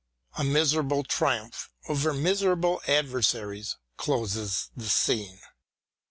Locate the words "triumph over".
1.03-2.11